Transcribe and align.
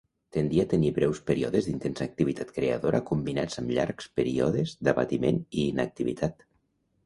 Tendia 0.35 0.63
a 0.67 0.69
tenir 0.69 0.89
breus 0.95 1.21
períodes 1.27 1.67
d'intensa 1.67 2.07
activitat 2.07 2.55
creadora 2.57 3.03
combinats 3.11 3.61
amb 3.65 3.77
llargs 3.79 4.11
períodes 4.21 4.77
d'abatiment 4.89 5.41
i 5.45 5.71
inactivitat. 5.77 6.47